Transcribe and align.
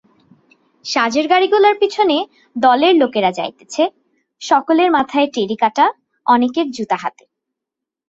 সাজের 0.85 1.25
গাড়িগুলার 1.27 1.75
পিছনে 1.79 2.17
দলের 2.55 2.93
লোকেরা 2.95 3.31
যাইতেছে, 3.31 3.83
সকলের 4.41 4.89
মাথায় 4.91 5.27
টেরিকাটা, 5.33 5.85
অনেকের 6.25 6.67
জুতা 6.71 6.97
হাতে। 6.97 7.23